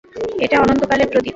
এটা 0.43 0.55
অনন্তকালের 0.61 1.07
প্রদীপ। 1.11 1.29